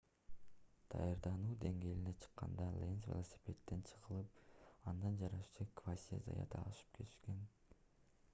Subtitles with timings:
[0.93, 4.41] даярдануу деңгээлине чыкканда ленз велосипедден жыгылып
[4.93, 7.49] андан жарышчы квасье заят ашып кеткен